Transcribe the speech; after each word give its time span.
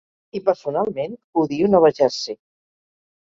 I 0.37 0.39
personalment 0.45 1.13
odio 1.43 1.69
Nova 1.73 1.91
Jersey. 1.99 2.39